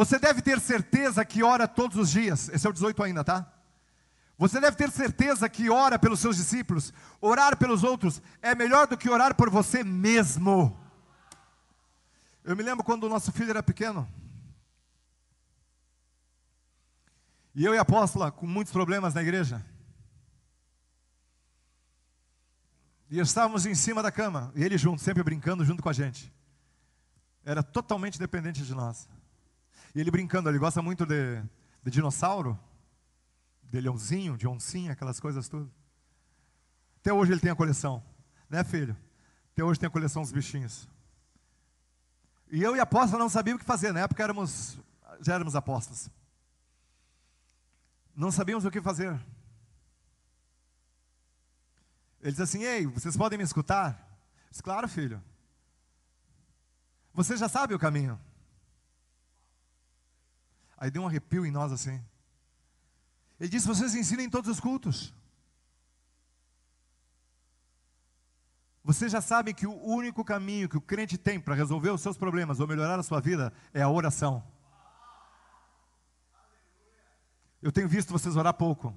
[0.00, 2.48] Você deve ter certeza que ora todos os dias.
[2.48, 3.52] Esse é o 18 ainda, tá?
[4.38, 6.90] Você deve ter certeza que ora pelos seus discípulos.
[7.20, 10.74] Orar pelos outros é melhor do que orar por você mesmo.
[12.42, 14.08] Eu me lembro quando o nosso filho era pequeno.
[17.54, 19.62] E eu e a apóstola com muitos problemas na igreja.
[23.10, 26.32] E estávamos em cima da cama, e ele junto, sempre brincando junto com a gente.
[27.44, 29.06] Era totalmente dependente de nós.
[29.94, 31.42] E ele brincando, ele gosta muito de,
[31.82, 32.58] de dinossauro,
[33.62, 35.70] de leãozinho, de oncinha, aquelas coisas tudo.
[36.98, 38.02] Até hoje ele tem a coleção,
[38.48, 38.96] né filho?
[39.52, 40.88] Até hoje tem a coleção dos bichinhos.
[42.50, 44.78] E eu e a apóstola não sabíamos o que fazer, na época éramos,
[45.20, 46.10] já éramos apóstolos.
[48.14, 49.18] Não sabíamos o que fazer.
[52.20, 54.06] Ele diz assim: Ei, vocês podem me escutar?
[54.50, 55.22] Disse, claro, filho.
[57.14, 58.20] Você já sabe o caminho.
[60.80, 62.02] Aí deu um arrepio em nós assim.
[63.38, 65.14] Ele disse: Vocês ensinam em todos os cultos.
[68.82, 72.16] Vocês já sabem que o único caminho que o crente tem para resolver os seus
[72.16, 74.42] problemas ou melhorar a sua vida é a oração.
[77.60, 78.96] Eu tenho visto vocês orar pouco.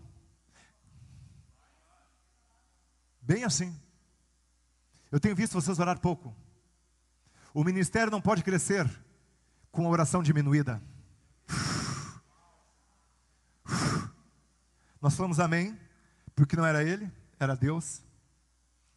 [3.21, 3.77] Bem assim.
[5.11, 6.33] Eu tenho visto vocês orar pouco.
[7.53, 8.89] O ministério não pode crescer
[9.69, 10.81] com a oração diminuída.
[15.03, 15.79] Nós falamos amém,
[16.35, 18.01] porque não era ele, era Deus,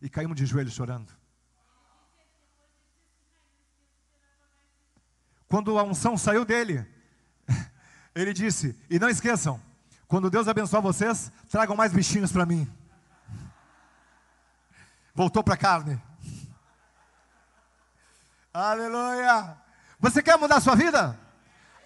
[0.00, 1.12] e caímos de joelhos chorando.
[5.48, 6.86] Quando a unção saiu dele,
[8.14, 9.60] ele disse: E não esqueçam,
[10.08, 12.66] quando Deus abençoar vocês, tragam mais bichinhos para mim
[15.16, 16.00] voltou para a carne.
[18.52, 19.56] Aleluia!
[19.98, 21.18] Você quer mudar a sua vida?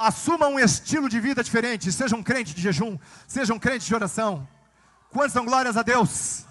[0.00, 1.92] Assuma um estilo de vida diferente.
[1.92, 2.98] Seja um crente de jejum,
[3.28, 4.48] seja um crente de oração.
[5.10, 6.46] Quantas são glórias a Deus?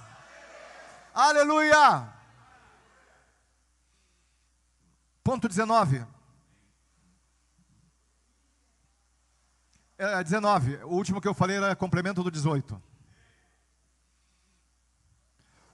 [1.11, 2.07] Aleluia!
[5.23, 6.05] Ponto 19.
[9.97, 10.83] É, 19.
[10.83, 12.79] O último que eu falei era complemento do 18.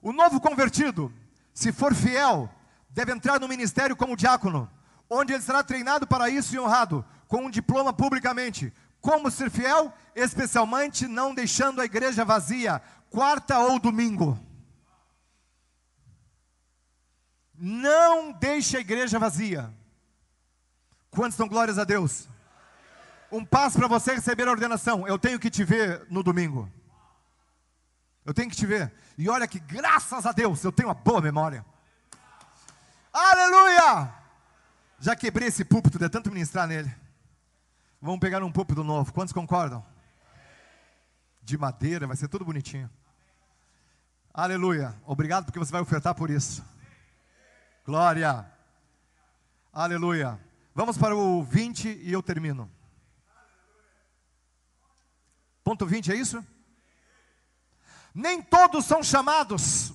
[0.01, 1.13] O novo convertido,
[1.53, 2.49] se for fiel,
[2.89, 4.71] deve entrar no ministério como diácono,
[5.09, 8.73] onde ele será treinado para isso e honrado, com um diploma publicamente.
[9.01, 9.93] Como ser fiel?
[10.15, 14.39] Especialmente não deixando a igreja vazia, quarta ou domingo.
[17.53, 19.73] Não deixe a igreja vazia.
[21.09, 22.27] Quantos dão glórias a Deus?
[23.31, 25.07] Um passo para você receber a ordenação.
[25.07, 26.69] Eu tenho que te ver no domingo.
[28.25, 28.91] Eu tenho que te ver.
[29.17, 31.65] E olha que, graças a Deus, eu tenho uma boa memória.
[33.13, 34.13] Aleluia!
[34.99, 36.93] Já quebrei esse púlpito de tanto ministrar nele.
[38.05, 39.11] Vamos pegar um púlpito novo.
[39.11, 39.83] Quantos concordam?
[41.41, 42.87] De madeira, vai ser tudo bonitinho.
[44.31, 44.95] Aleluia.
[45.07, 46.63] Obrigado porque você vai ofertar por isso.
[47.83, 48.45] Glória.
[49.73, 50.39] Aleluia.
[50.75, 52.69] Vamos para o 20 e eu termino.
[55.63, 56.45] Ponto 20, é isso?
[58.13, 59.93] Nem todos são chamados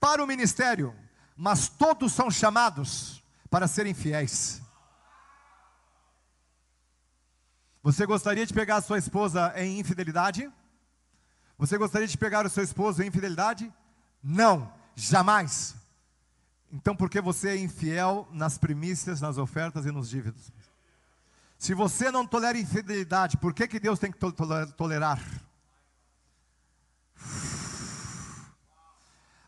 [0.00, 0.92] para o ministério,
[1.36, 4.59] mas todos são chamados para serem fiéis.
[7.82, 10.50] Você gostaria de pegar a sua esposa em infidelidade?
[11.56, 13.72] Você gostaria de pegar o seu esposo em infidelidade?
[14.22, 15.74] Não, jamais.
[16.70, 20.52] Então, por que você é infiel nas primícias, nas ofertas e nos dívidos?
[21.58, 24.18] Se você não tolera infidelidade, por que, que Deus tem que
[24.76, 25.20] tolerar?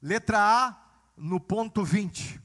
[0.00, 0.76] Letra A,
[1.16, 2.40] no ponto 20.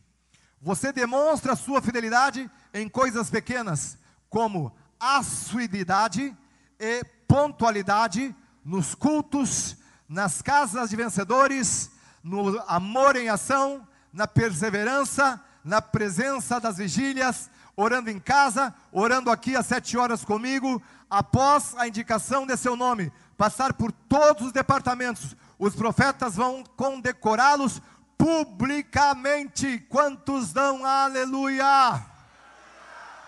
[0.61, 3.97] Você demonstra sua fidelidade em coisas pequenas,
[4.29, 6.35] como assiduidade
[6.79, 9.77] e pontualidade nos cultos,
[10.07, 11.91] nas casas de vencedores,
[12.23, 19.55] no amor em ação, na perseverança, na presença das vigílias, orando em casa, orando aqui
[19.55, 25.35] às sete horas comigo, após a indicação de seu nome, passar por todos os departamentos,
[25.59, 27.81] os profetas vão condecorá-los
[28.17, 29.79] publicamente.
[29.89, 32.03] Quantos dão aleluia?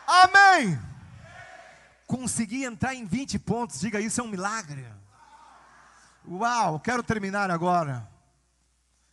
[0.08, 0.89] Amém.
[2.10, 4.84] Consegui entrar em 20 pontos, diga isso é um milagre.
[6.28, 8.10] Uau, quero terminar agora.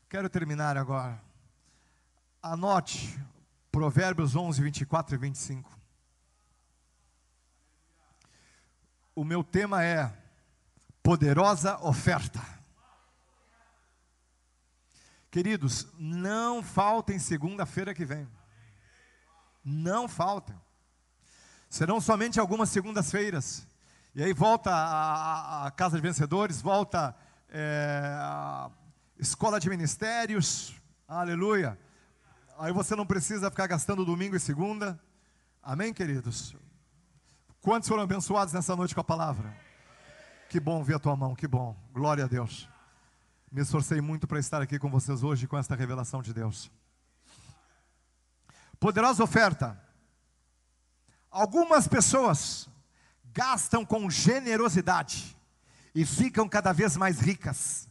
[0.09, 1.23] Quero terminar agora.
[2.43, 3.23] Anote
[3.71, 5.79] Provérbios 11, 24 e 25.
[9.15, 10.11] O meu tema é
[11.03, 12.41] poderosa oferta.
[15.31, 18.27] Queridos, não faltem segunda-feira que vem.
[19.63, 20.59] Não faltem.
[21.69, 23.67] Serão somente algumas segundas-feiras.
[24.15, 27.15] E aí volta a, a, Casa de Vencedores, volta
[27.51, 28.71] é, a
[29.19, 30.75] Escola de Ministérios,
[31.07, 31.79] aleluia.
[32.59, 34.99] Aí você não precisa ficar gastando domingo e segunda.
[35.63, 36.57] Amém, queridos?
[37.61, 39.55] Quantos foram abençoados nessa noite com a palavra?
[40.49, 41.77] Que bom ver a tua mão, que bom.
[41.93, 42.69] Glória a Deus.
[43.51, 46.71] Me esforcei muito para estar aqui com vocês hoje com esta revelação de Deus.
[48.79, 49.86] Poderosa oferta.
[51.37, 52.67] Algumas pessoas
[53.27, 55.37] gastam com generosidade
[55.95, 57.87] e ficam cada vez mais ricas.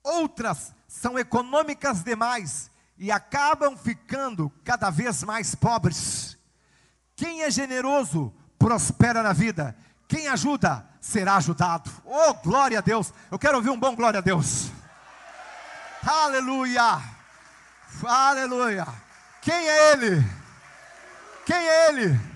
[0.00, 6.38] Outras são econômicas demais e acabam ficando cada vez mais pobres.
[7.16, 9.76] Quem é generoso prospera na vida.
[10.06, 11.90] Quem ajuda será ajudado.
[12.04, 13.12] Oh, glória a Deus!
[13.28, 14.70] Eu quero ouvir um bom glória a Deus.
[16.00, 17.02] Aleluia!
[18.06, 18.86] Aleluia!
[19.42, 20.24] Quem é Ele?
[21.44, 22.33] Quem é Ele?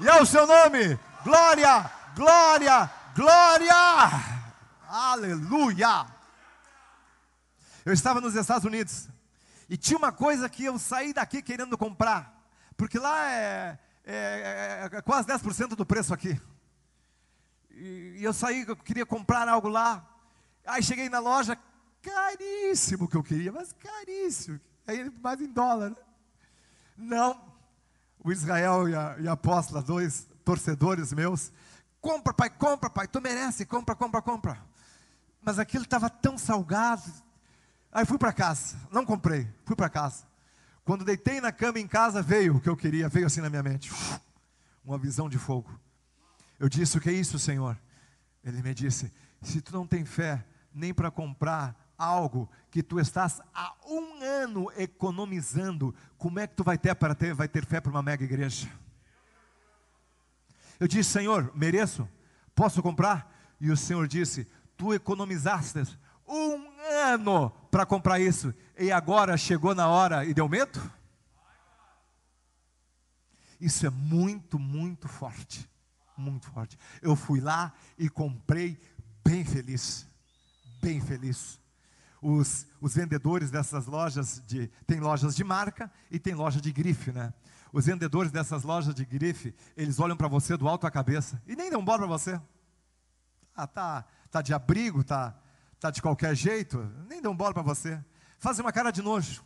[0.00, 0.96] E é o seu nome?
[1.24, 3.74] Glória, glória, glória!
[4.86, 6.06] Aleluia!
[7.84, 9.08] Eu estava nos Estados Unidos
[9.68, 12.32] e tinha uma coisa que eu saí daqui querendo comprar,
[12.76, 16.40] porque lá é, é, é, é quase 10% do preço aqui.
[17.72, 20.08] E, e eu saí, eu queria comprar algo lá.
[20.64, 21.58] Aí cheguei na loja,
[22.00, 24.60] caríssimo que eu queria, mas caríssimo.
[24.86, 25.90] Aí mais em dólar.
[25.90, 25.96] Né?
[26.96, 27.57] Não,
[28.22, 31.52] o Israel e a, e a apóstola, dois torcedores meus,
[32.00, 34.58] compra, pai, compra, pai, tu merece, compra, compra, compra.
[35.42, 37.10] Mas aquilo estava tão salgado.
[37.92, 40.26] Aí fui para casa, não comprei, fui para casa.
[40.84, 43.62] Quando deitei na cama em casa, veio o que eu queria, veio assim na minha
[43.62, 43.92] mente.
[44.84, 45.78] Uma visão de fogo.
[46.58, 47.78] Eu disse: O que é isso, Senhor?
[48.42, 49.12] Ele me disse:
[49.42, 54.70] Se tu não tem fé nem para comprar algo que tu estás há um ano
[54.76, 58.24] economizando, como é que tu vai ter para ter, vai ter fé para uma mega
[58.24, 58.70] igreja?
[60.78, 62.08] Eu disse: Senhor, mereço?
[62.54, 63.34] Posso comprar?
[63.60, 64.46] E o Senhor disse:
[64.76, 66.70] Tu economizaste um
[67.04, 70.80] ano para comprar isso, e agora chegou na hora e deu medo?
[73.60, 75.68] Isso é muito, muito forte.
[76.16, 76.78] Muito forte.
[77.02, 78.80] Eu fui lá e comprei
[79.24, 80.06] bem feliz.
[80.80, 81.60] Bem feliz.
[82.20, 84.68] Os, os vendedores dessas lojas de.
[84.86, 87.32] Tem lojas de marca e tem loja de grife, né?
[87.72, 91.54] Os vendedores dessas lojas de grife, eles olham para você do alto à cabeça e
[91.54, 92.40] nem dão bola para você.
[93.54, 95.36] Ah, tá, tá de abrigo, tá
[95.78, 96.78] está de qualquer jeito,
[97.08, 98.02] nem dão bola para você.
[98.38, 99.42] Fazem uma cara de nojo.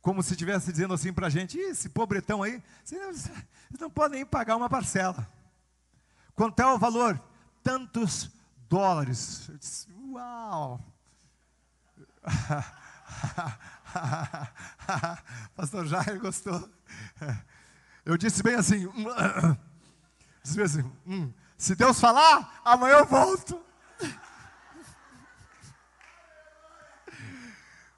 [0.00, 3.30] Como se estivesse dizendo assim para a gente, esse pobretão aí, vocês
[3.78, 5.28] não podem nem pagar uma parcela.
[6.34, 7.22] Quanto é o valor?
[7.62, 8.30] Tantos
[8.68, 9.48] dólares.
[9.48, 10.80] Eu disse, uau!
[15.56, 16.68] Pastor Jair gostou.
[18.04, 18.88] Eu disse bem assim,
[20.42, 23.60] disse bem assim hum, se Deus falar, amanhã eu volto.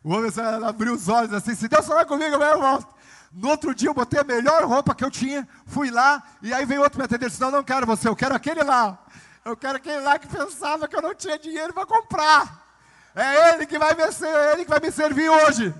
[0.03, 0.31] O homem
[0.67, 2.94] abriu os olhos assim, se Deus falar comigo, eu volto.
[3.32, 6.67] No outro dia eu botei a melhor roupa que eu tinha, fui lá, e aí
[6.67, 8.99] veio outro me atender, disse, não, não quero você, eu quero aquele lá.
[9.44, 12.63] Eu quero aquele lá que pensava que eu não tinha dinheiro para comprar.
[13.14, 15.75] É ele que vai me, é ele que vai me servir hoje.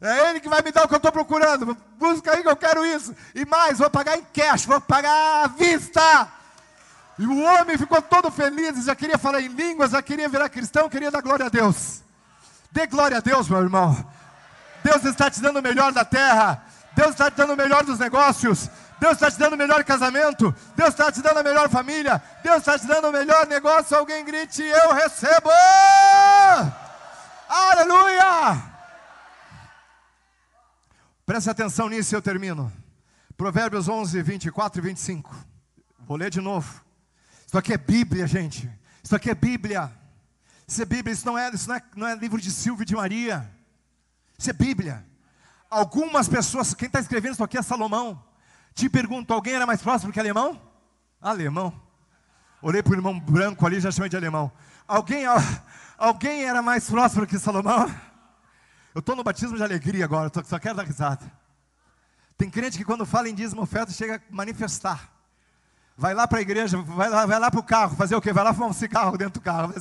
[0.00, 1.76] É ele que vai me dar o que eu estou procurando.
[1.98, 3.14] Busca aí que eu quero isso.
[3.34, 6.28] E mais, vou pagar em cash, vou pagar à vista.
[7.18, 10.88] E o homem ficou todo feliz, já queria falar em línguas, já queria virar cristão,
[10.88, 12.02] queria dar glória a Deus.
[12.72, 13.94] Dê glória a Deus, meu irmão.
[14.82, 16.64] Deus está te dando o melhor da terra.
[16.94, 18.70] Deus está te dando o melhor dos negócios.
[19.00, 20.54] Deus está te dando o melhor casamento.
[20.76, 22.22] Deus está te dando a melhor família.
[22.42, 23.96] Deus está te dando o melhor negócio.
[23.96, 25.48] Alguém grite: Eu recebo.
[27.48, 28.62] Aleluia!
[31.24, 32.70] Preste atenção nisso e eu termino.
[33.36, 35.34] Provérbios 11, 24 e 25.
[36.00, 36.84] Vou ler de novo.
[37.46, 38.70] Isso aqui é Bíblia, gente.
[39.02, 39.90] Isso aqui é Bíblia.
[40.68, 42.86] Isso é Bíblia, isso não é, isso não é, não é livro de Silvio e
[42.86, 43.50] de Maria.
[44.38, 45.04] Isso é Bíblia.
[45.70, 48.22] Algumas pessoas, quem está escrevendo isso aqui é Salomão.
[48.74, 50.60] Te pergunto, alguém era mais próximo que alemão?
[51.20, 51.72] Alemão.
[52.62, 54.52] Olhei para o irmão branco ali, já chamei de alemão.
[54.86, 55.24] Alguém,
[55.98, 57.88] alguém era mais próximo que Salomão?
[58.94, 61.30] Eu estou no batismo de alegria agora, só quero dar risada.
[62.36, 65.10] Tem crente que quando fala em dízimo oferta chega a manifestar.
[65.96, 68.32] Vai lá para a igreja, vai lá, vai lá para o carro, fazer o quê?
[68.32, 69.74] Vai lá fumar um cigarro dentro do carro.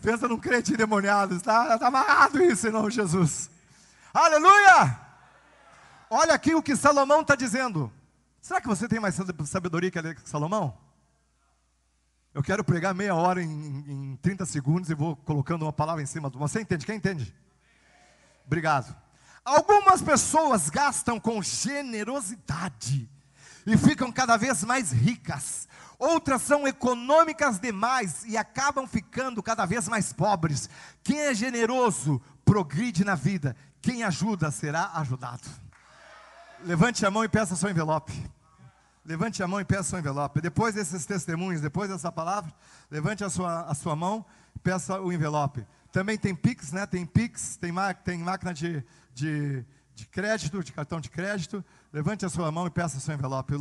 [0.00, 3.50] Pensa num crente endemoniado, está, está amarrado isso em nome de Jesus.
[4.14, 4.96] Aleluia!
[6.08, 7.92] Olha aqui o que Salomão está dizendo.
[8.46, 10.78] Será que você tem mais sabedoria que Salomão?
[12.32, 16.06] Eu quero pregar meia hora em, em 30 segundos e vou colocando uma palavra em
[16.06, 16.30] cima.
[16.30, 16.86] Você entende?
[16.86, 17.34] Quem entende?
[18.46, 18.94] Obrigado.
[19.44, 23.10] Algumas pessoas gastam com generosidade
[23.66, 25.66] e ficam cada vez mais ricas.
[25.98, 30.70] Outras são econômicas demais e acabam ficando cada vez mais pobres.
[31.02, 33.56] Quem é generoso progride na vida.
[33.82, 35.50] Quem ajuda será ajudado.
[36.62, 38.35] Levante a mão e peça seu envelope.
[39.06, 40.40] Levante a mão e peça seu envelope.
[40.40, 42.52] Depois desses testemunhos, depois dessa palavra,
[42.90, 45.64] levante a sua, a sua mão e peça o envelope.
[45.92, 46.86] Também tem Pix, né?
[46.86, 47.72] Tem Pix, tem,
[48.04, 48.84] tem máquina de,
[49.14, 51.64] de, de crédito, de cartão de crédito.
[51.92, 53.54] Levante a sua mão e peça seu envelope.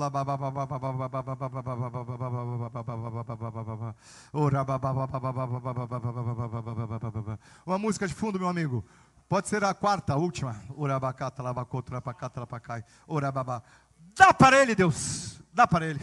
[7.66, 8.84] Uma música de fundo, meu amigo.
[9.28, 10.56] Pode ser a quarta, a última.
[14.17, 15.41] Dá para ele, Deus.
[15.53, 16.00] Dá para ele.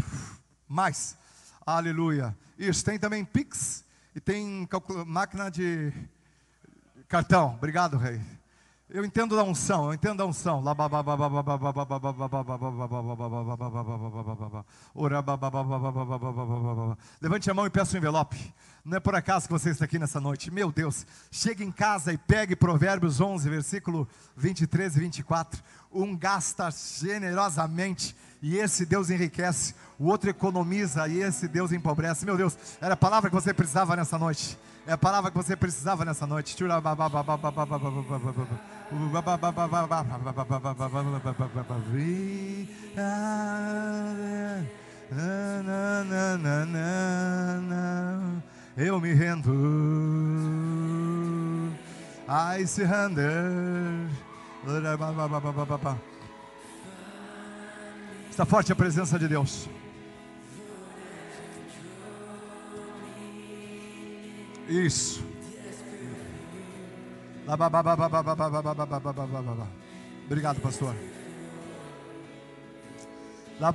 [0.69, 1.17] Mais.
[1.65, 2.37] Aleluia.
[2.59, 4.69] Isso, tem também Pix e tem
[5.07, 5.91] máquina de
[7.09, 7.55] cartão.
[7.55, 8.21] Obrigado, rei.
[8.95, 10.63] Eu entendo da unção, eu entendo da unção.
[17.19, 18.55] Levante a mão e peça o um envelope.
[18.85, 20.51] Não é por acaso que você está aqui nessa noite.
[20.51, 24.07] Meu Deus, chegue em casa e pegue Provérbios 11, versículo
[24.37, 25.63] 23 e 24.
[25.91, 29.75] Um gasta generosamente e esse Deus enriquece.
[29.99, 32.27] O outro economiza e esse Deus empobrece.
[32.27, 34.59] Meu Deus, era a palavra que você precisava nessa noite.
[34.85, 36.57] É a palavra que você precisava nessa noite.
[48.77, 49.53] Eu me rendo.
[52.29, 54.09] I surrender.
[58.33, 59.69] Está forte a presença de Deus.
[64.67, 65.23] Isso.
[70.25, 70.95] Obrigado, pastor.
[73.61, 73.67] I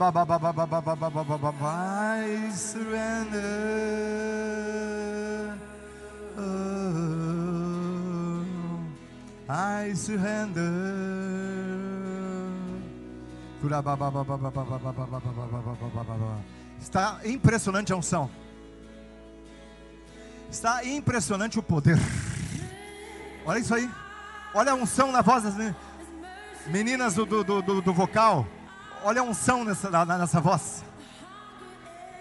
[2.51, 3.37] surrender.
[6.35, 8.41] Oh,
[9.47, 11.26] I surrender.
[16.79, 18.29] Está impressionante a unção.
[20.49, 21.97] Está impressionante o poder.
[23.45, 23.89] Olha isso aí.
[24.53, 25.55] Olha a unção na voz das
[26.67, 28.45] meninas do, do, do, do vocal.
[29.03, 30.83] Olha a unção nessa, nessa voz.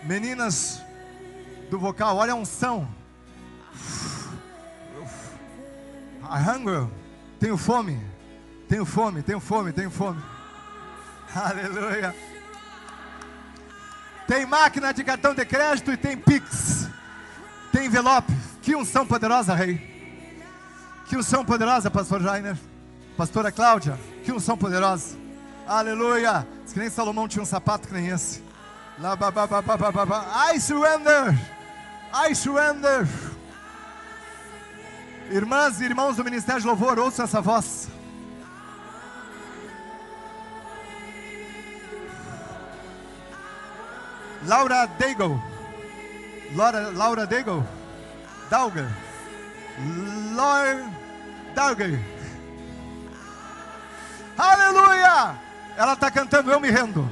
[0.02, 0.82] Meninas
[1.70, 2.88] do vocal, olha a unção.
[6.22, 6.88] I hunger.
[7.38, 8.00] Tenho fome.
[8.68, 10.35] Tenho fome, tenho fome, tenho fome.
[11.34, 12.14] Aleluia.
[14.26, 16.88] Tem máquina de cartão de crédito e tem Pix.
[17.72, 18.32] Tem envelope.
[18.62, 19.78] Que unção poderosa, rei.
[21.06, 22.56] Que unção poderosa, pastor Jainer.
[23.16, 23.98] Pastora Cláudia.
[24.24, 25.16] Que unção poderosa.
[25.66, 26.46] Aleluia.
[26.64, 28.42] Diz que nem Salomão tinha um sapato que nem esse.
[30.52, 31.34] I surrender.
[32.12, 33.06] I surrender.
[35.30, 37.88] Irmãs e irmãos do Ministério de Louvor, ouça essa voz.
[44.46, 45.42] Laura Daigle.
[46.54, 47.64] Laura, Laura Daigle.
[48.48, 48.88] Dauger.
[50.34, 50.84] Laura
[51.54, 51.98] Dauger.
[54.38, 55.34] Aleluia!
[55.76, 57.10] Ela está cantando Eu Me Rendo.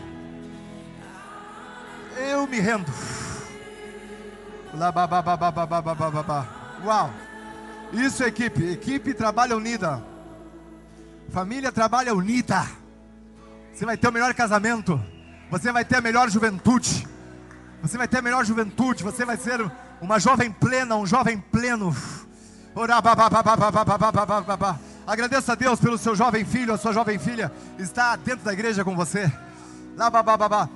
[2.16, 2.92] Eu me rendo.
[6.84, 7.10] Uau!
[7.92, 8.72] Isso, equipe.
[8.72, 10.02] Equipe trabalha unida.
[11.30, 12.64] Família trabalha unida.
[13.72, 15.00] Você vai ter o melhor casamento.
[15.50, 17.13] Você vai ter a melhor juventude.
[17.84, 19.60] Você vai ter a melhor juventude, você vai ser
[20.00, 21.94] uma jovem plena, um jovem pleno.
[25.06, 28.82] Agradeça a Deus pelo seu jovem filho, a sua jovem filha está dentro da igreja
[28.82, 29.30] com você.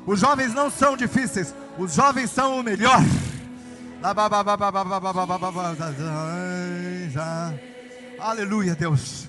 [0.07, 3.01] Os jovens não são difíceis, os jovens são o melhor.
[8.21, 9.27] Aleluia, Deus.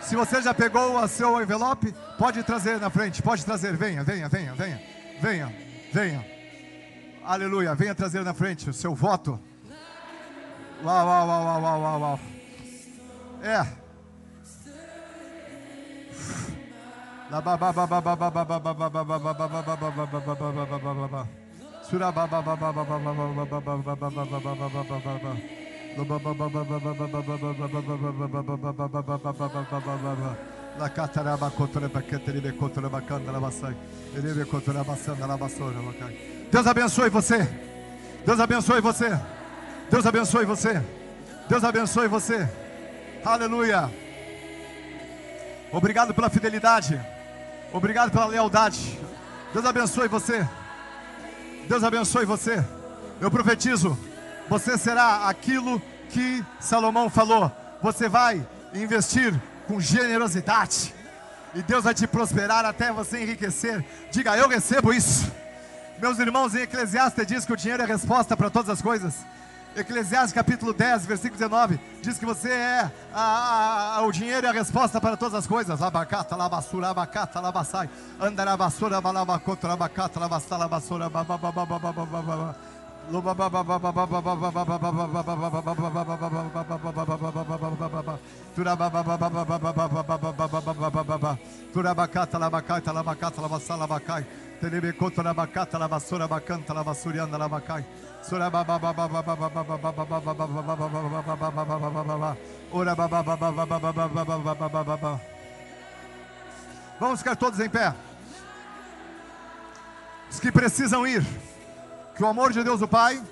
[0.00, 3.76] Se você já pegou o seu envelope, pode trazer na frente, pode trazer.
[3.76, 4.80] Venha, venha, venha, venha,
[5.20, 5.52] venha,
[5.92, 6.37] venha.
[7.28, 7.74] Aleluia.
[7.74, 9.38] Venha trazer na frente o seu voto.
[10.82, 12.20] Uau, uau, uau, uau, uau, uau, uau.
[13.42, 13.66] É.
[17.30, 17.42] La.
[36.50, 37.48] Deus abençoe você.
[38.24, 39.18] Deus abençoe você.
[39.90, 40.82] Deus abençoe você.
[41.48, 42.48] Deus abençoe você.
[43.24, 43.90] Aleluia.
[45.72, 47.00] Obrigado pela fidelidade.
[47.72, 48.98] Obrigado pela lealdade.
[49.52, 50.46] Deus abençoe você.
[51.68, 52.64] Deus abençoe você.
[53.20, 53.98] Eu profetizo,
[54.48, 57.52] você será aquilo que Salomão falou.
[57.82, 60.94] Você vai investir com generosidade.
[61.54, 63.84] E Deus vai te prosperar até você enriquecer.
[64.10, 65.30] Diga, eu recebo isso.
[66.00, 69.26] Meus irmãos, em Eclesiastes diz que o dinheiro é a resposta para todas as coisas.
[69.74, 74.50] Eclesiastes capítulo 10, versículo 19, diz que você é a, a, a, o dinheiro é
[74.50, 75.82] a resposta para todas as coisas.
[75.82, 77.90] Abacata, labassura, abacata, labassai,
[78.20, 82.56] andarabassura, balabacota, abacata, labassala, labassura, bababababababababa.
[91.72, 94.26] Turabacata, labacata, labacata, labassala, labacai.
[94.60, 97.84] Telebecota, labacata, labassura, bacanta, labassurianda, labacai.
[107.00, 107.94] Vamos ficar todos em pé.
[110.30, 111.24] Os que precisam ir,
[112.18, 113.22] que o amor de Deus o Pai,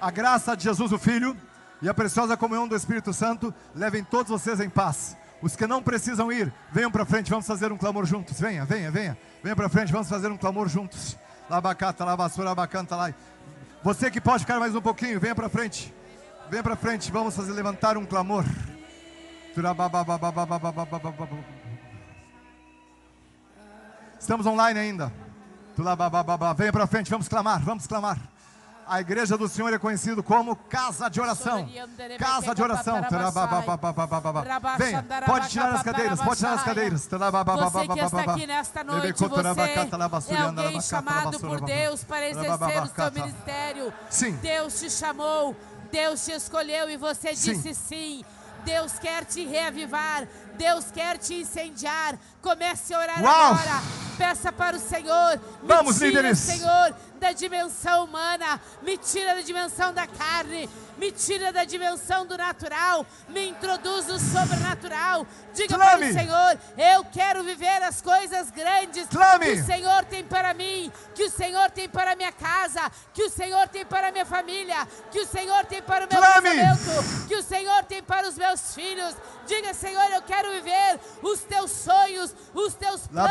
[0.00, 1.36] a graça de Jesus o Filho
[1.82, 5.14] e a preciosa comunhão do Espírito Santo levem todos vocês em paz.
[5.42, 8.40] Os que não precisam ir, venham para frente, vamos fazer um clamor juntos.
[8.40, 9.18] Venha, venha, venha.
[9.42, 11.18] Venha para frente, vamos fazer um clamor juntos.
[11.50, 13.12] Labacata, labassura, abacanta lá.
[13.82, 15.92] Você que pode ficar mais um pouquinho, venha para frente.
[16.48, 18.46] Venha para frente, vamos fazer levantar um clamor.
[24.18, 25.23] Estamos online ainda.
[26.56, 28.18] Venha para frente, vamos clamar, vamos clamar.
[28.86, 31.66] A igreja do Senhor é conhecido como casa de oração.
[32.18, 33.00] Casa de oração.
[34.78, 37.08] Venha, pode tirar as cadeiras, pode tirar as cadeiras.
[37.08, 39.18] Você que está aqui nesta noite,
[40.10, 43.92] você é alguém chamado por Deus para exercer o seu ministério.
[44.10, 44.32] Sim.
[44.36, 45.56] Deus te chamou,
[45.90, 48.24] Deus te escolheu e você disse sim.
[48.64, 50.26] Deus quer te reavivar,
[50.56, 52.18] Deus quer te incendiar.
[52.40, 53.52] Comece a orar Uau.
[53.52, 54.03] agora.
[54.16, 55.40] Peça para o Senhor.
[55.62, 56.38] Me Vamos, tira, líderes.
[56.38, 58.60] Senhor, da dimensão humana.
[58.82, 60.68] Me tira da dimensão da carne.
[61.04, 63.04] Me tira da dimensão do natural.
[63.28, 65.26] Me introduz no sobrenatural.
[65.52, 69.44] Diga para o Senhor: Eu quero viver as coisas grandes Clame.
[69.44, 70.90] que o Senhor tem para mim.
[71.14, 72.90] Que o Senhor tem para minha casa.
[73.12, 74.88] Que o Senhor tem para a minha família.
[75.10, 77.26] Que o Senhor tem para o meu casamento.
[77.28, 79.14] Que o Senhor tem para os meus filhos.
[79.46, 83.30] Diga, Senhor, eu quero viver os teus sonhos, os teus planos.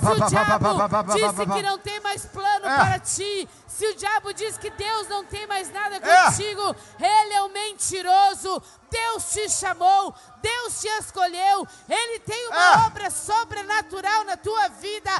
[0.00, 0.68] Se o diabo
[1.14, 2.76] disse que não tem mais plano É.
[2.76, 6.30] para ti, se o diabo diz que Deus não tem mais nada É.
[6.44, 8.62] contigo, ele é um mentiroso.
[8.90, 12.86] Deus te chamou, Deus te escolheu, Ele tem uma É.
[12.86, 15.10] obra sobrenatural na tua vida.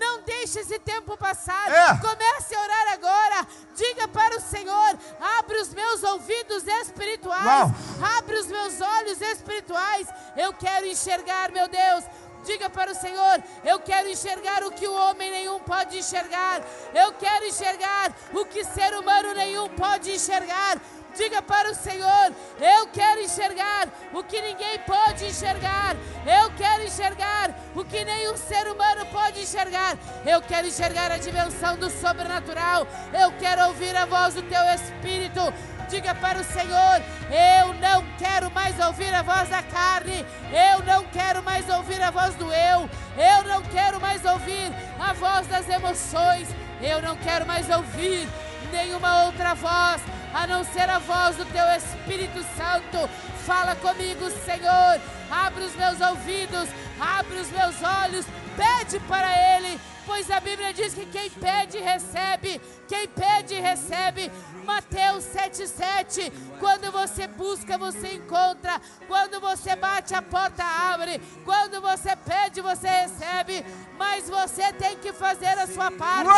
[0.00, 1.70] Não deixe esse tempo passar.
[1.70, 1.98] É.
[1.98, 3.46] Comece a orar agora.
[3.74, 4.98] Diga para o Senhor:
[5.38, 7.74] abre os meus ouvidos espirituais, Uau.
[8.16, 10.08] abre os meus olhos espirituais.
[10.34, 12.04] Eu quero enxergar, meu Deus.
[12.46, 16.62] Diga para o Senhor: Eu quero enxergar o que o homem nenhum pode enxergar.
[16.94, 20.80] Eu quero enxergar o que ser humano nenhum pode enxergar.
[21.16, 25.96] Diga para o Senhor: Eu quero enxergar o que ninguém pode enxergar.
[26.24, 29.98] Eu quero enxergar o que nenhum ser humano pode enxergar.
[30.24, 32.86] Eu quero enxergar a dimensão do sobrenatural.
[33.12, 35.40] Eu quero ouvir a voz do teu Espírito.
[35.88, 40.24] Diga para o Senhor: Eu não quero mais ouvir a voz da carne.
[40.50, 42.90] Eu não quero mais ouvir a voz do eu.
[43.16, 46.48] Eu não quero mais ouvir a voz das emoções.
[46.82, 48.28] Eu não quero mais ouvir
[48.72, 50.02] nenhuma outra voz
[50.34, 53.08] a não ser a voz do teu Espírito Santo.
[53.46, 55.00] Fala comigo, Senhor.
[55.30, 56.68] Abre os meus ouvidos,
[57.00, 58.26] abre os meus olhos.
[58.56, 62.60] Pede para Ele, pois a Bíblia diz que quem pede, recebe.
[62.88, 64.32] Quem pede, recebe.
[64.64, 66.32] Mateus 7,7.
[66.58, 68.80] Quando você busca, você encontra.
[69.06, 71.20] Quando você bate, a porta abre.
[71.44, 73.64] Quando você pede, você recebe.
[73.98, 76.30] Mas você tem que fazer a sua parte.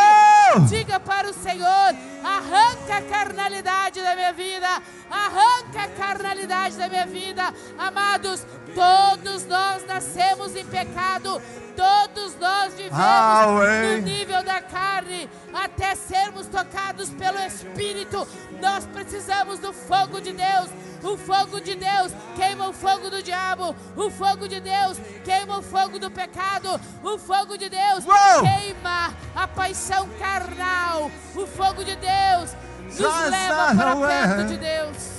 [0.68, 4.68] Diga para o Senhor: arranca a carnalidade da minha vida,
[5.10, 7.54] arranca a carnalidade da minha vida.
[7.78, 8.44] Amados,
[8.78, 11.42] todos nós nascemos em pecado,
[11.74, 18.26] todos nós vivemos no nível da carne, até sermos tocados pelo Espírito.
[18.60, 20.70] Nós precisamos do fogo de Deus.
[21.02, 23.74] O fogo de Deus queima o fogo do diabo.
[23.96, 26.80] O fogo de Deus queima o fogo do pecado.
[27.02, 28.04] O fogo de Deus
[28.40, 31.10] queima a paixão carnal.
[31.34, 32.50] O fogo de Deus
[32.96, 35.17] nos leva para perto de Deus.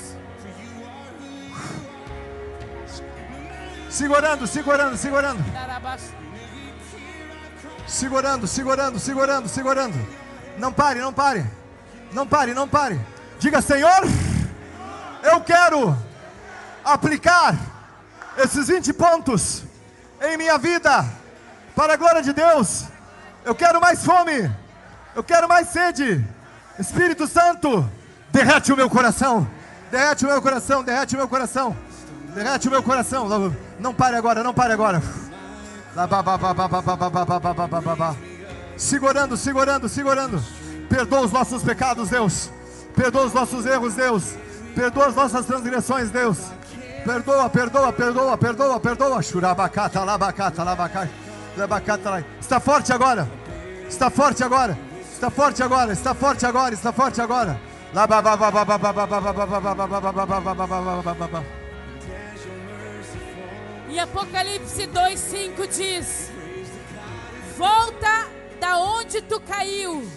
[3.89, 5.43] Segurando, segurando, segurando.
[7.87, 10.07] Segurando, segurando, segurando, segurando.
[10.57, 11.45] Não pare, não pare.
[12.13, 12.99] Não pare, não pare.
[13.39, 14.01] Diga, Senhor,
[15.23, 15.97] eu quero
[16.83, 17.55] aplicar
[18.37, 19.63] esses 20 pontos
[20.21, 21.05] em minha vida
[21.75, 22.85] Para a glória de Deus.
[23.43, 24.51] Eu quero mais fome.
[25.15, 26.23] Eu quero mais sede.
[26.77, 27.89] Espírito Santo,
[28.31, 29.49] derrete o meu coração.
[29.89, 31.75] Derrete o meu coração, derrete o meu coração.
[32.39, 33.27] Derrete o meu coração.
[33.77, 35.03] Não pare agora, não pare agora.
[38.77, 40.41] Segurando, segurando, segurando.
[40.87, 42.49] Perdoa os nossos pecados, Deus.
[42.95, 44.37] Perdoa os nossos erros, Deus.
[44.73, 46.37] Perdoa as nossas transgressões, Deus.
[47.03, 49.21] Perdoa, perdoa, perdoa, perdoa, perdoa.
[49.21, 51.09] Churabacata, labacata, labacata,
[51.57, 52.25] labacata.
[52.39, 53.27] Está forte agora.
[53.89, 54.77] Está forte agora.
[55.11, 55.91] Está forte agora.
[55.91, 56.73] Está forte agora.
[56.73, 57.59] Está forte agora.
[63.89, 66.31] E Apocalipse 2:5 diz:
[67.57, 68.27] Volta
[68.59, 70.07] da onde tu caiu.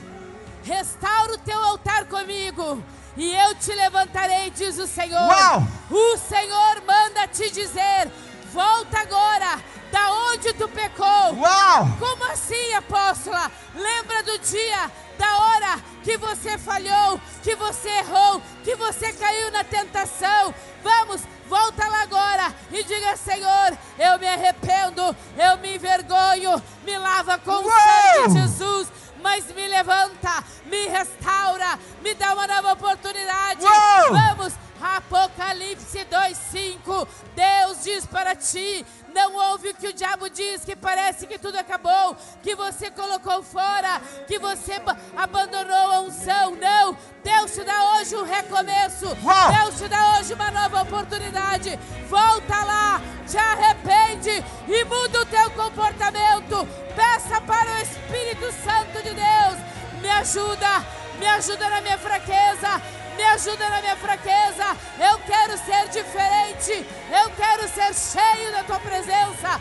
[0.63, 2.83] Restaura o teu altar comigo
[3.17, 5.21] e eu te levantarei, diz o Senhor.
[5.21, 5.67] Uau!
[5.91, 8.11] O Senhor manda te dizer:
[8.53, 9.59] volta agora,
[9.93, 11.35] da onde tu pecou.
[11.37, 11.89] Uau!
[12.01, 13.53] Como assim, apóstola?
[13.75, 19.63] Lembra do dia, da hora que você falhou, que você errou, que você caiu na
[19.63, 20.55] tentação.
[20.83, 27.39] Vamos, volta lá agora e diga: Senhor, eu me arrependo, eu me envergonho, me lava
[27.39, 28.89] com o sangue de Jesus
[29.23, 33.65] mas me levanta, me restaura, me dá uma nova oportunidade.
[33.65, 34.11] Uou!
[34.11, 34.53] Vamos,
[34.83, 37.07] Apocalipse 2:5.
[37.37, 41.57] Deus diz para ti: não ouve o que o diabo diz, que parece que tudo
[41.59, 44.81] acabou, que você colocou fora, que você
[45.17, 46.57] abandonou a unção.
[46.57, 49.07] Não, Deus te dá hoje um recomeço.
[49.07, 51.79] Deus te dá hoje uma nova oportunidade.
[52.09, 56.67] Volta lá, te arrepende e muda o teu comportamento.
[56.95, 59.73] Peça para o Espírito Santo de Deus.
[60.01, 60.85] Me ajuda,
[61.19, 64.77] me ajuda na minha fraqueza me ajuda na minha fraqueza.
[64.99, 66.87] Eu quero ser diferente.
[67.11, 69.61] Eu quero ser cheio da tua presença.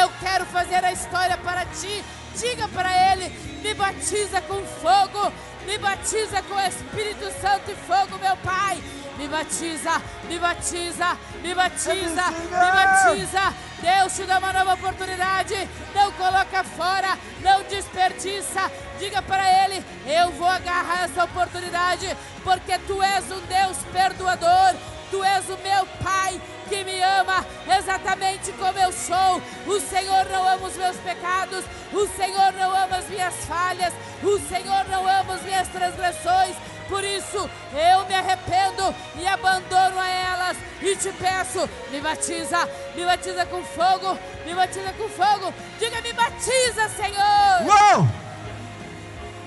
[0.00, 2.04] Eu quero fazer a história para ti.
[2.36, 3.28] Diga para ele:
[3.62, 5.32] me batiza com fogo,
[5.66, 8.80] me batiza com Espírito Santo e fogo, meu Pai.
[9.18, 13.54] Me batiza, me batiza, me batiza, me batiza.
[13.82, 15.68] Deus te dá uma nova oportunidade.
[15.92, 18.70] Não coloca fora, não desperdiça.
[18.98, 24.76] Diga para Ele: Eu vou agarrar essa oportunidade, porque Tu és um Deus perdoador.
[25.10, 27.44] Tu és o meu Pai que me ama
[27.76, 29.42] exatamente como eu sou.
[29.66, 34.38] O Senhor não ama os meus pecados, o Senhor não ama as minhas falhas, o
[34.38, 36.54] Senhor não ama as minhas transgressões.
[36.88, 43.04] Por isso eu me arrependo e abandono a elas e te peço, me batiza, me
[43.04, 45.52] batiza com fogo, me batiza com fogo.
[45.78, 47.62] Diga, me batiza, Senhor.
[47.66, 48.08] Uou!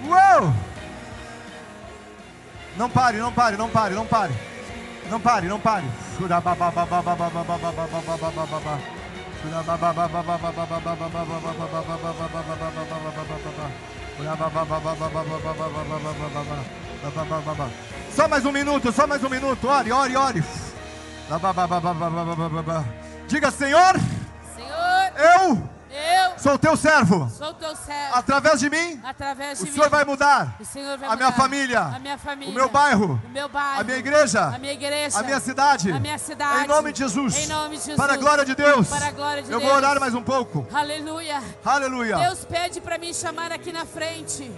[0.07, 0.53] Uou!
[2.77, 4.33] Não pare, não pare, não pare, não pare.
[5.09, 5.85] Não pare, não pare.
[18.15, 19.67] Só mais um minuto, só mais um minuto.
[19.67, 20.43] Ore, ore, ore.
[23.27, 23.93] Diga, Senhor.
[24.55, 27.29] Senhor, eu eu sou teu servo.
[27.29, 28.15] Sou teu servo.
[28.15, 31.29] Através de mim, Através de o mim, Senhor vai mudar o Senhor vai a minha
[31.29, 34.57] mudar família, a minha família, o meu bairro, o meu bairro, a minha igreja, a
[34.57, 37.83] minha igreja, a minha cidade, a minha cidade, em nome de Jesus, em nome de
[37.83, 38.87] Jesus, para a glória de Deus.
[38.87, 39.69] para a glória de Eu Deus.
[39.69, 40.65] vou orar mais um pouco.
[40.73, 41.41] Aleluia.
[41.65, 42.17] Aleluia.
[42.17, 44.49] Deus pede para me chamar aqui na frente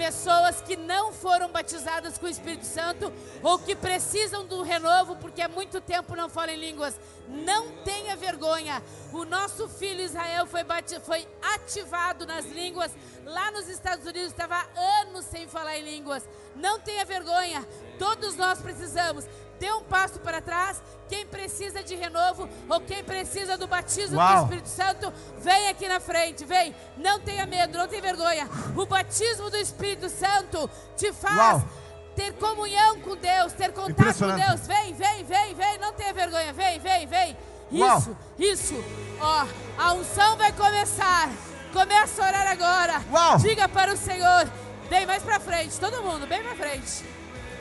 [0.00, 5.42] pessoas que não foram batizadas com o Espírito Santo ou que precisam do renovo porque
[5.42, 6.98] há muito tempo não falam em línguas.
[7.28, 8.82] Não tenha vergonha.
[9.12, 10.62] O nosso filho Israel foi,
[11.02, 12.90] foi ativado nas línguas
[13.26, 14.66] lá nos Estados Unidos, estava
[15.02, 16.26] anos sem falar em línguas.
[16.56, 17.68] Não tenha vergonha.
[17.98, 19.26] Todos nós precisamos
[19.60, 20.82] dê um passo para trás.
[21.08, 24.28] Quem precisa de renovo ou quem precisa do batismo Uau.
[24.28, 26.74] do Espírito Santo, vem aqui na frente, vem.
[26.96, 28.48] Não tenha medo, não tenha vergonha.
[28.76, 31.68] O batismo do Espírito Santo te faz Uau.
[32.16, 34.36] ter comunhão com Deus, ter contato com.
[34.36, 34.66] Deus.
[34.66, 36.52] Vem, vem, vem, vem, não tenha vergonha.
[36.52, 37.36] Vem, vem, vem.
[37.72, 37.98] Uau.
[37.98, 38.84] Isso, isso.
[39.20, 39.46] Ó,
[39.78, 41.28] a unção vai começar.
[41.72, 43.02] Começa a orar agora.
[43.38, 44.48] Diga para o Senhor,
[44.88, 47.19] bem mais para frente, todo mundo, bem para frente.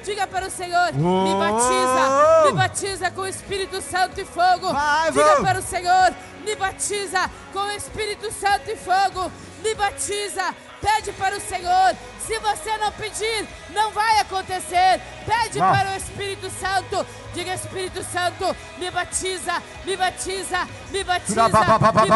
[0.09, 1.37] Diga para o Senhor, me Uou.
[1.37, 4.73] batiza, me batiza com o Espírito Santo e fogo.
[4.73, 5.47] Vai, Diga vamos.
[5.47, 9.31] para o Senhor, me batiza com o Espírito Santo e fogo.
[9.63, 11.95] Me batiza, pede para o Senhor.
[12.25, 14.99] Se você não pedir, não vai acontecer.
[15.27, 17.05] Pede para o Espírito Santo.
[17.31, 22.09] Diga Espírito Santo, me batiza, me batiza, me batiza, me batiza.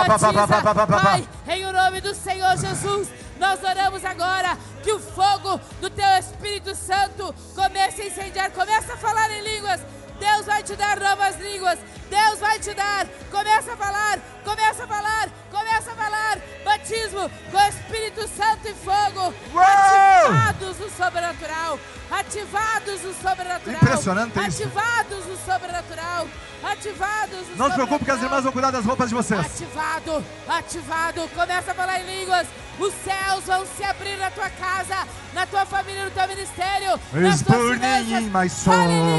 [1.04, 3.08] Pai, em o nome do Senhor Jesus,
[3.44, 8.96] nós oramos agora que o fogo do teu Espírito Santo comece a incendiar, comece a
[8.96, 9.82] falar em línguas.
[10.18, 11.78] Deus vai te dar novas línguas.
[12.10, 13.06] Deus vai te dar.
[13.30, 16.38] Começa a falar, começa a falar, começa a falar.
[16.64, 19.34] batismo com o Espírito Santo e fogo.
[19.54, 19.62] Uou!
[19.62, 21.80] Ativados no sobrenatural.
[22.12, 23.76] Ativados no sobrenatural.
[23.76, 24.64] Impressionante isso.
[24.64, 26.28] Ativados no sobrenatural.
[26.64, 29.46] Ativados no Não se preocupe que as irmãs vão cuidar das roupas de vocês.
[29.46, 31.28] Ativado, ativado.
[31.36, 32.48] Começa a falar em línguas.
[32.80, 37.42] Os céus vão se abrir na tua casa, na tua família, no teu ministério, nas
[37.42, 38.08] tuas finanças.
[38.08, 38.30] em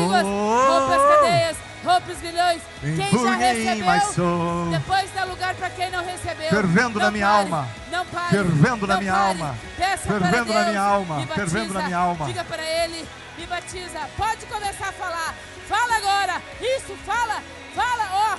[0.01, 0.23] línguas.
[0.25, 2.63] Rompe as cadeias, rompe os grilhões.
[2.81, 6.51] Quem já recebeu, depois dá lugar para quem não recebeu.
[6.51, 7.69] Fervendo Não na minha pare, alma.
[7.91, 8.29] Não pare.
[8.31, 9.59] Fervendo na minha alma.
[9.77, 11.27] Peça Fervendo para na minha alma.
[11.35, 12.27] Fervendo na minha alma.
[12.27, 14.01] Diga para ele, me batiza.
[14.17, 15.35] Pode começar a falar.
[15.69, 16.43] Fala agora.
[16.61, 17.41] Isso, fala.
[17.75, 18.39] Fala, ó.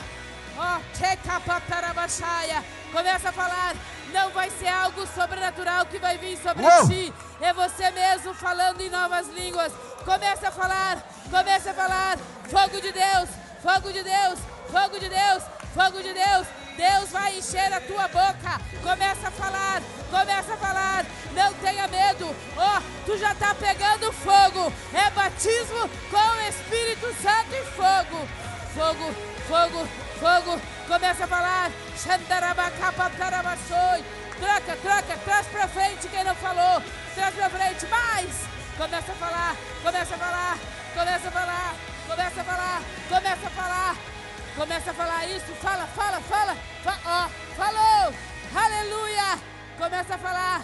[0.58, 2.64] Ó, tchecapatarabachaya.
[2.92, 3.76] Começa a falar.
[4.16, 6.88] Não vai ser algo sobrenatural que vai vir sobre Uou!
[6.88, 7.14] ti.
[7.42, 9.74] É você mesmo falando em novas línguas.
[10.06, 11.04] Começa a falar.
[11.30, 12.18] Começa a falar.
[12.50, 13.30] Fogo de Deus.
[13.62, 14.40] Fogo de Deus.
[14.72, 15.44] Fogo de Deus.
[15.74, 16.48] Fogo de Deus.
[16.78, 18.62] Deus vai encher a tua boca.
[18.82, 19.82] Começa a falar.
[20.10, 21.06] Começa a falar.
[21.34, 22.34] Não tenha medo.
[22.56, 24.72] Ó, tu já está pegando fogo.
[24.94, 28.26] É batismo com o Espírito Santo e fogo.
[28.76, 29.14] Fogo,
[29.50, 30.60] fogo, fogo.
[30.88, 31.72] Começa a falar.
[34.40, 36.82] Troca, troca, traz pra frente quem não falou.
[37.16, 38.56] Traz pra frente, mais.
[38.78, 40.58] Começa a falar, começa a falar,
[40.94, 41.74] começa a falar,
[42.08, 43.96] começa a falar, começa a falar.
[44.56, 46.56] Começa a falar isso, fala, fala, fala.
[46.82, 48.14] Fa ó, falou.
[48.56, 49.40] Aleluia.
[49.78, 50.62] Começa a falar.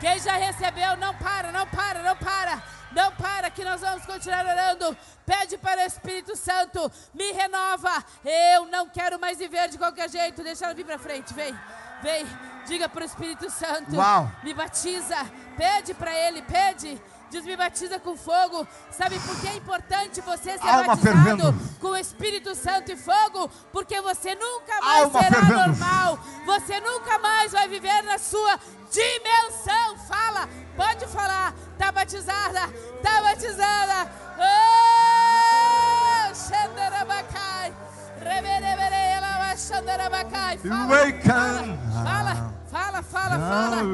[0.00, 2.62] Quem já recebeu, não para, não para, não para.
[2.92, 4.96] Não para, que nós vamos continuar orando.
[5.26, 8.04] Pede para o Espírito Santo, me renova.
[8.24, 10.42] Eu não quero mais viver de qualquer jeito.
[10.42, 11.54] Deixa ela vir para frente, vem,
[12.02, 12.26] vem.
[12.66, 14.30] Diga para o Espírito Santo, Uau.
[14.42, 15.16] me batiza.
[15.56, 17.00] Pede para ele, pede.
[17.30, 18.66] Diz, me batiza com fogo.
[18.90, 21.54] Sabe por que é importante você ser Alma batizado fervendo.
[21.80, 23.48] com o Espírito Santo e fogo?
[23.72, 25.66] Porque você nunca mais Alma será fervendo.
[25.68, 26.18] normal.
[26.46, 28.58] Você nunca mais vai viver na sua
[28.90, 29.98] dimensão.
[30.08, 31.52] Fala, pode falar.
[31.76, 32.60] Tá batizada,
[33.02, 34.10] tá batizada.
[34.38, 37.72] Oh, Xandarabacai.
[39.56, 40.58] Xandarabacai.
[40.58, 42.52] Fala.
[42.70, 43.84] Fala, fala, fala, fala.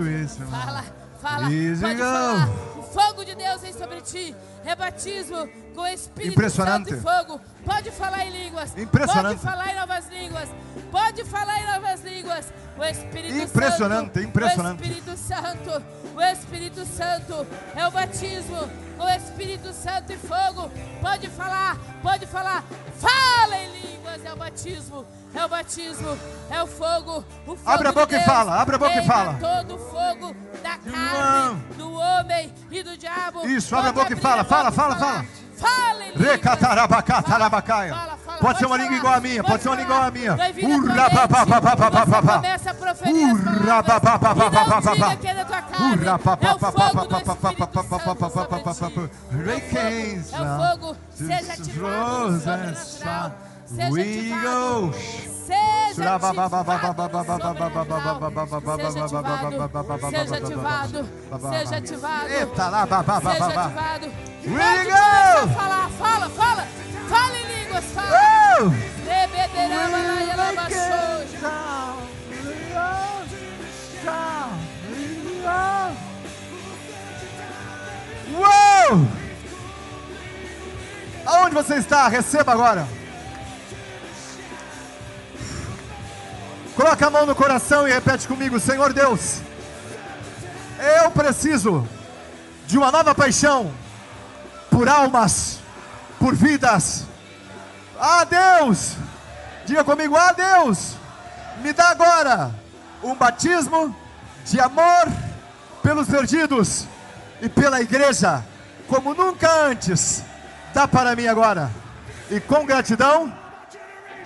[0.51, 0.85] Fala,
[1.23, 1.51] fala.
[1.53, 2.03] Easy Pode go.
[2.03, 2.49] falar.
[2.95, 4.37] Fogo de Deus vem sobre ti.
[4.65, 6.91] É batismo com o Espírito Impressionante.
[6.91, 7.41] Santo e fogo.
[7.65, 8.79] Pode falar em línguas.
[8.79, 9.41] Impressionante.
[9.41, 10.49] Pode falar em novas línguas.
[10.93, 12.53] Pode falar em novas línguas.
[12.77, 14.21] O Espírito Impressionante, Santo.
[14.21, 14.83] impressionante.
[14.83, 15.85] O Espírito Santo.
[16.17, 20.71] O Espírito Santo é o batismo o Espírito Santo e fogo.
[21.01, 22.65] Pode falar, pode falar.
[22.99, 24.25] Fala em línguas.
[24.25, 25.05] É o batismo.
[25.35, 26.19] É o batismo.
[26.51, 27.25] É o fogo.
[27.47, 29.35] O fogo Abre a de boca e Deus fala, abre a boca e fala.
[29.35, 33.47] todo o fogo da carne, do homem e do diabo.
[33.47, 35.27] Isso, abre a boca e fala, fala, e fala, fala.
[35.57, 36.41] Fala em línguas.
[36.61, 40.11] Fala, fala, Pode ser uma língua igual a minha, pode ser uma língua igual a
[40.11, 40.33] minha.
[40.33, 42.35] Urra, pa, você pa.
[42.37, 43.59] começa a proferir as Urra, E
[44.91, 45.17] diga pa.
[45.17, 45.95] que é da tua carne.
[45.95, 46.25] Urra, É ti.
[46.61, 46.73] pa.
[49.33, 50.45] Hurricanes É o
[50.79, 50.97] fogo.
[51.11, 53.33] Seja ativado sobrenatural.
[53.67, 53.95] Seja ativado.
[58.75, 59.71] Seja ativado.
[60.11, 61.09] Seja ativado.
[61.51, 62.29] Seja ativado.
[62.29, 64.11] Eita lá, ba, ba, ba, Seja ativado.
[65.55, 66.29] Fala, fala.
[66.31, 66.65] Fala.
[67.09, 67.35] Fala.
[67.35, 67.64] Oh!
[78.33, 79.09] Uou!
[81.27, 82.09] Aonde você está?
[82.09, 82.87] Receba agora.
[86.77, 89.41] Coloca a mão no coração e repete comigo: Senhor Deus,
[91.03, 91.87] eu preciso
[92.67, 93.73] de uma nova paixão
[94.71, 95.61] por almas,
[96.19, 97.07] por vidas.
[97.99, 98.97] Ah, Deus!
[99.67, 100.97] Diga comigo: Ah, Deus!
[101.63, 102.51] Me dá agora
[103.03, 103.95] um batismo
[104.45, 105.07] de amor
[105.83, 106.87] pelos perdidos
[107.41, 108.43] e pela igreja,
[108.89, 110.25] como nunca antes.
[110.73, 111.71] Dá para mim agora.
[112.31, 113.33] E com gratidão,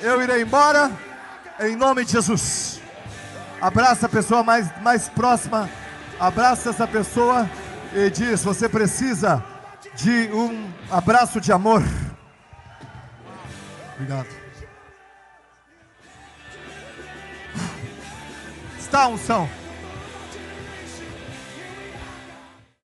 [0.01, 0.91] eu irei embora,
[1.61, 2.81] em nome de Jesus.
[3.61, 5.69] Abraça a pessoa mais, mais próxima,
[6.19, 7.49] abraça essa pessoa
[7.93, 9.45] e diz: Você precisa
[9.97, 11.83] de um abraço de amor.
[13.99, 14.29] Obrigado.
[18.79, 19.49] Está unção.